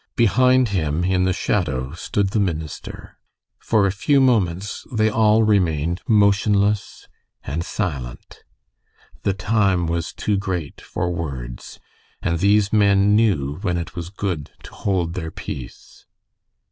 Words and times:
Behind 0.15 0.69
him, 0.69 1.03
in 1.03 1.25
the 1.25 1.31
shadow, 1.31 1.91
stood 1.93 2.29
the 2.31 2.39
minister. 2.39 3.19
For 3.59 3.85
a 3.85 3.91
few 3.91 4.19
moments 4.19 4.83
they 4.91 5.11
all 5.11 5.43
remained 5.43 6.01
motionless 6.07 7.07
and 7.43 7.63
silent. 7.63 8.39
The 9.21 9.33
time 9.33 9.85
was 9.85 10.11
too 10.11 10.37
great 10.37 10.81
for 10.81 11.11
words, 11.11 11.79
and 12.19 12.39
these 12.39 12.73
men 12.73 13.15
knew 13.15 13.57
when 13.61 13.77
it 13.77 13.95
was 13.95 14.09
good 14.09 14.49
to 14.63 14.73
hold 14.73 15.13
their 15.13 15.29
peace. 15.29 16.07